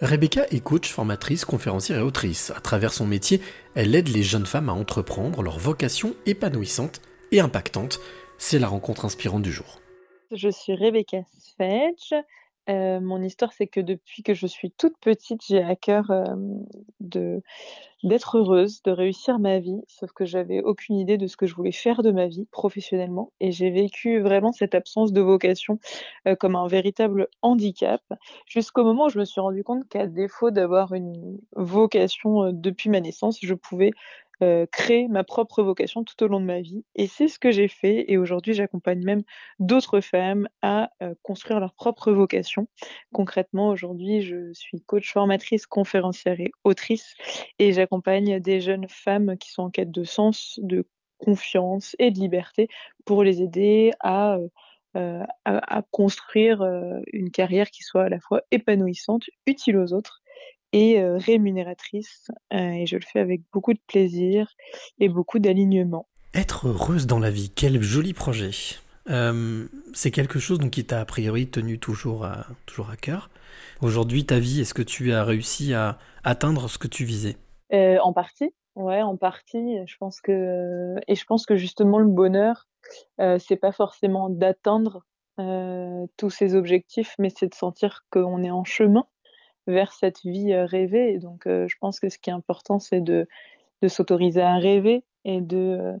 [0.00, 2.50] Rebecca est coach, formatrice, conférencière et autrice.
[2.56, 3.42] À travers son métier,
[3.74, 8.00] elle aide les jeunes femmes à entreprendre leur vocation épanouissante et impactante.
[8.38, 9.78] C'est la rencontre inspirante du jour.
[10.32, 12.14] Je suis Rebecca Svedge.
[12.70, 16.12] Euh, mon histoire, c'est que depuis que je suis toute petite, j'ai à cœur
[17.00, 21.54] d'être heureuse, de réussir ma vie, sauf que j'avais aucune idée de ce que je
[21.54, 25.78] voulais faire de ma vie professionnellement et j'ai vécu vraiment cette absence de vocation
[26.38, 28.02] comme un véritable handicap
[28.46, 33.00] jusqu'au moment où je me suis rendu compte qu'à défaut d'avoir une vocation depuis ma
[33.00, 33.90] naissance, je pouvais
[34.42, 36.84] euh, créer ma propre vocation tout au long de ma vie.
[36.94, 38.06] Et c'est ce que j'ai fait.
[38.08, 39.22] Et aujourd'hui, j'accompagne même
[39.58, 42.66] d'autres femmes à euh, construire leur propre vocation.
[43.12, 47.14] Concrètement, aujourd'hui, je suis coach formatrice, conférencière et autrice.
[47.58, 50.86] Et j'accompagne des jeunes femmes qui sont en quête de sens, de
[51.18, 52.68] confiance et de liberté
[53.04, 54.38] pour les aider à,
[54.96, 56.62] euh, à construire
[57.12, 60.22] une carrière qui soit à la fois épanouissante, utile aux autres
[60.72, 62.30] et rémunératrice.
[62.52, 64.54] et je le fais avec beaucoup de plaisir
[64.98, 66.06] et beaucoup d'alignement.
[66.34, 68.50] Être heureuse dans la vie, quel joli projet.
[69.94, 73.30] c'est quelque chose donc, qui t'a a priori tenu toujours à, toujours à cœur.
[73.82, 77.36] Aujourd'hui, ta vie, est-ce que tu as réussi à atteindre ce que tu visais?
[77.72, 79.78] En partie, ouais, en partie.
[79.86, 82.68] Je pense que et je pense que justement le bonheur,
[83.18, 85.04] c'est pas forcément d'atteindre
[86.16, 89.06] tous ces objectifs, mais c'est de sentir qu'on est en chemin
[89.70, 91.12] vers cette vie rêvée.
[91.12, 93.26] Et donc, je pense que ce qui est important, c'est de,
[93.82, 95.94] de s'autoriser à rêver et de,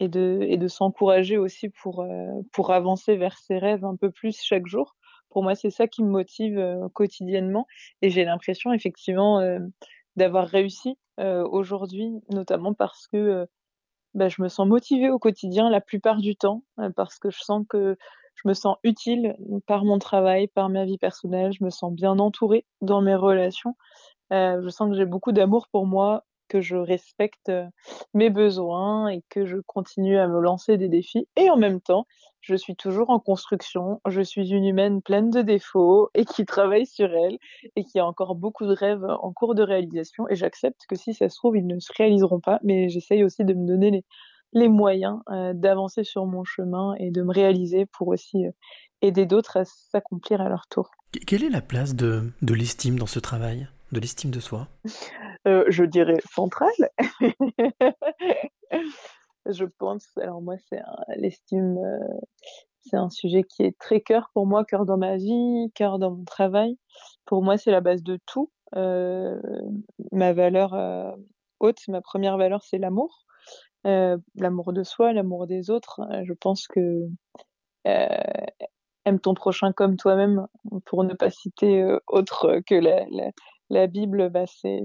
[0.00, 2.06] et de, et de s'encourager aussi pour,
[2.52, 4.96] pour avancer vers ses rêves un peu plus chaque jour.
[5.30, 7.66] Pour moi, c'est ça qui me motive quotidiennement.
[8.00, 9.42] Et j'ai l'impression, effectivement,
[10.16, 13.46] d'avoir réussi aujourd'hui, notamment parce que
[14.14, 16.62] bah, je me sens motivée au quotidien la plupart du temps,
[16.96, 17.96] parce que je sens que
[18.42, 19.36] je me sens utile
[19.66, 23.74] par mon travail, par ma vie personnelle, je me sens bien entourée dans mes relations.
[24.32, 27.66] Euh, je sens que j'ai beaucoup d'amour pour moi, que je respecte euh,
[28.14, 31.26] mes besoins et que je continue à me lancer des défis.
[31.36, 32.06] Et en même temps,
[32.40, 34.00] je suis toujours en construction.
[34.08, 37.38] Je suis une humaine pleine de défauts et qui travaille sur elle
[37.74, 40.28] et qui a encore beaucoup de rêves en cours de réalisation.
[40.28, 43.44] Et j'accepte que si ça se trouve, ils ne se réaliseront pas, mais j'essaye aussi
[43.44, 44.04] de me donner les,
[44.52, 45.20] les moyens
[45.54, 48.46] d'avancer sur mon chemin et de me réaliser pour aussi
[49.02, 50.90] aider d'autres à s'accomplir à leur tour.
[51.26, 54.68] Quelle est la place de, de l'estime dans ce travail, de l'estime de soi?
[55.46, 56.70] Euh, Je dirais centrale.
[59.46, 60.80] je pense, alors moi, c'est
[61.16, 61.78] l'estime,
[62.80, 66.10] c'est un sujet qui est très cœur pour moi, cœur dans ma vie, cœur dans
[66.10, 66.76] mon travail.
[67.24, 68.50] Pour moi, c'est la base de tout.
[68.72, 70.74] ma valeur
[71.60, 73.24] haute, ma première valeur, c'est l'amour.
[73.88, 76.00] Euh, l'amour de soi, l'amour des autres.
[76.12, 77.08] Euh, je pense que
[77.86, 78.06] euh,
[79.06, 80.46] aime ton prochain comme toi-même,
[80.84, 82.74] pour ne pas citer autre que
[83.70, 84.84] la, Bible, bah c'est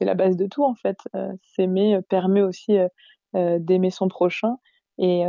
[0.00, 0.98] la base de tout en fait.
[1.42, 2.76] S'aimer permet aussi
[3.34, 4.58] d'aimer son prochain.
[4.98, 5.24] Et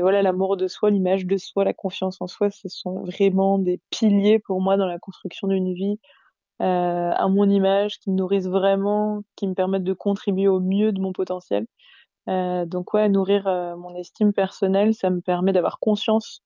[0.00, 3.80] voilà, l'amour de soi, l'image de soi, la confiance en soi, ce sont vraiment des
[3.90, 5.98] piliers pour moi dans la construction d'une vie
[6.60, 11.00] à mon image, qui me nourrissent vraiment, qui me permettent de contribuer au mieux de
[11.00, 11.66] mon potentiel.
[12.28, 16.42] Euh, donc ouais, nourrir euh, mon estime personnelle, ça me permet d'avoir conscience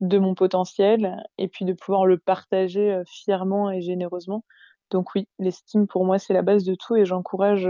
[0.00, 4.44] de mon potentiel et puis de pouvoir le partager euh, fièrement et généreusement.
[4.90, 7.68] Donc oui, l'estime pour moi c'est la base de tout et j'encourage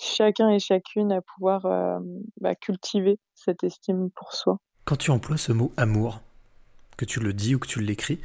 [0.00, 1.62] chacun et chacune à pouvoir
[2.40, 4.58] bah, cultiver cette estime pour soi.
[4.84, 6.20] Quand tu emploies ce mot amour,
[6.96, 8.18] que tu le dis ou que tu l'écris,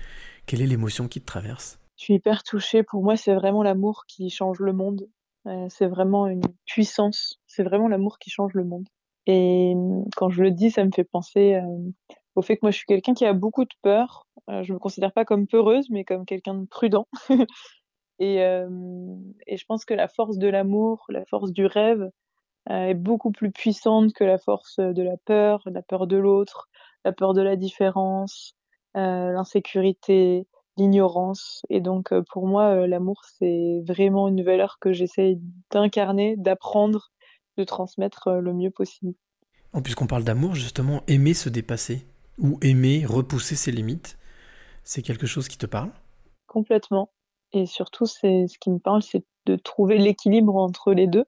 [0.48, 1.80] quelle est l'émotion qui te traverse?
[1.98, 2.84] Je suis hyper touchée.
[2.84, 5.08] Pour moi, c'est vraiment l'amour qui change le monde.
[5.48, 7.40] Euh, c'est vraiment une puissance.
[7.48, 8.88] C'est vraiment l'amour qui change le monde.
[9.26, 11.92] Et mmh, quand je le dis, ça me fait penser euh,
[12.36, 14.28] au fait que moi, je suis quelqu'un qui a beaucoup de peur.
[14.50, 17.08] Euh, je me considère pas comme peureuse, mais comme quelqu'un de prudent.
[18.20, 22.10] et je pense que la force de l'amour, la force du rêve,
[22.70, 26.68] est beaucoup plus puissante que la force de la peur, la peur de l'autre,
[27.06, 28.56] la peur de la différence,
[28.94, 31.62] l'insécurité, l'ignorance.
[31.70, 35.40] Et donc, euh, pour moi, euh, l'amour, c'est vraiment une valeur que j'essaie
[35.72, 37.12] d'incarner, d'apprendre,
[37.58, 39.14] de transmettre euh, le mieux possible.
[39.84, 42.08] Puisqu'on parle d'amour, justement, aimer se dépasser
[42.40, 44.18] ou aimer repousser ses limites,
[44.84, 45.92] c'est quelque chose qui te parle?
[46.48, 47.12] Complètement.
[47.54, 51.26] Et surtout, c'est ce qui me parle, c'est de trouver l'équilibre entre les deux.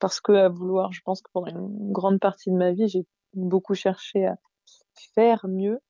[0.00, 3.04] parce que à vouloir, je pense que pendant une grande partie de ma vie, j'ai
[3.34, 4.36] beaucoup cherché à
[5.14, 5.80] faire mieux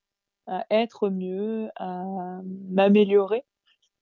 [0.50, 2.04] à être mieux, à
[2.68, 3.44] m'améliorer.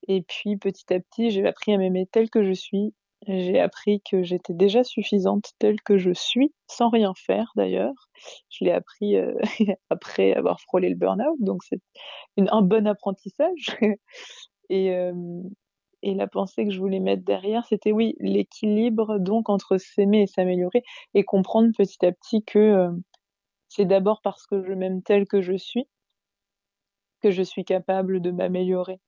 [0.09, 2.95] Et puis petit à petit, j'ai appris à m'aimer telle que je suis.
[3.27, 8.09] J'ai appris que j'étais déjà suffisante telle que je suis, sans rien faire d'ailleurs.
[8.49, 9.35] Je l'ai appris euh,
[9.91, 11.81] après avoir frôlé le burn-out, donc c'est
[12.39, 13.77] un bon apprentissage.
[14.71, 14.93] Et,
[16.03, 20.27] et la pensée que je voulais mettre derrière, c'était oui, l'équilibre donc entre s'aimer et
[20.27, 20.83] s'améliorer
[21.15, 22.91] et comprendre petit à petit que
[23.69, 25.87] c'est d'abord parce que je m'aime tel que je suis
[27.20, 29.00] que je suis capable de m'améliorer.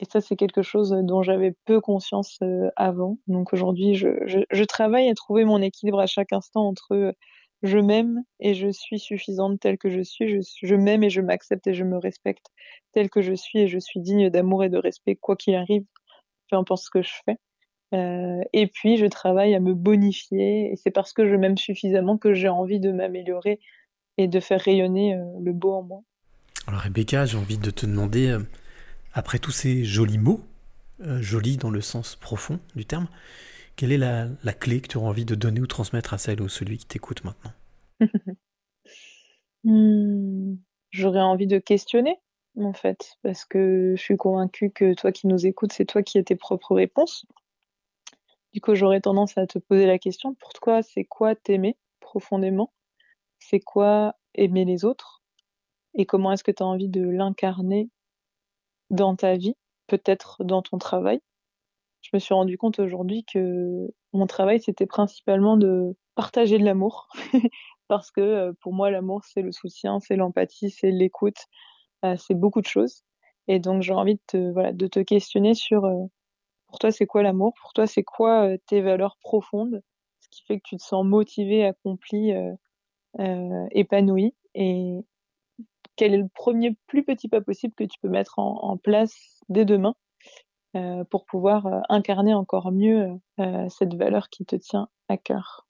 [0.00, 2.38] Et ça, c'est quelque chose dont j'avais peu conscience
[2.76, 3.18] avant.
[3.26, 7.14] Donc aujourd'hui, je, je, je, travaille à trouver mon équilibre à chaque instant entre
[7.62, 11.20] je m'aime et je suis suffisante telle que je suis, je, je m'aime et je
[11.20, 12.46] m'accepte et je me respecte
[12.92, 15.84] telle que je suis et je suis digne d'amour et de respect quoi qu'il arrive,
[16.50, 17.36] peu importe ce que je fais.
[17.94, 22.16] Euh, et puis je travaille à me bonifier et c'est parce que je m'aime suffisamment
[22.18, 23.60] que j'ai envie de m'améliorer
[24.18, 26.02] et de faire rayonner euh, le beau en moi.
[26.66, 28.40] Alors Rebecca, j'ai envie de te demander, euh,
[29.12, 30.44] après tous ces jolis mots,
[31.00, 33.08] euh, jolis dans le sens profond du terme,
[33.76, 36.48] quelle est la, clé que tu auras envie de donner ou transmettre à celle ou
[36.48, 37.52] celui qui t'écoute maintenant?
[39.64, 40.54] Hmm,
[40.90, 42.20] J'aurais envie de questionner,
[42.58, 46.18] en fait, parce que je suis convaincue que toi qui nous écoutes, c'est toi qui
[46.18, 47.26] as tes propres réponses.
[48.52, 52.72] Du coup, j'aurais tendance à te poser la question, pourquoi c'est quoi t'aimer profondément?
[53.38, 55.21] C'est quoi aimer les autres?
[55.94, 57.90] Et comment est-ce que tu as envie de l'incarner
[58.90, 59.54] dans ta vie,
[59.86, 61.20] peut-être dans ton travail?
[62.02, 67.08] Je me suis rendu compte aujourd'hui que mon travail, c'était principalement de partager de l'amour.
[67.88, 71.46] Parce que euh, pour moi, l'amour, c'est le soutien, c'est l'empathie, c'est l'écoute,
[72.04, 73.02] euh, c'est beaucoup de choses.
[73.48, 76.06] Et donc, j'ai envie de te, voilà, de te questionner sur euh,
[76.68, 77.52] pour toi, c'est quoi l'amour?
[77.60, 79.82] Pour toi, c'est quoi tes valeurs profondes?
[80.20, 82.32] Ce qui fait que tu te sens motivé, accompli,
[83.20, 84.34] euh, épanoui.
[84.54, 85.04] Et
[85.96, 89.64] quel est le premier plus petit pas possible que tu peux mettre en, place dès
[89.64, 89.94] demain
[90.76, 93.10] euh, pour pouvoir euh, incarner encore mieux
[93.40, 95.66] euh, cette valeur qui te tient à cœur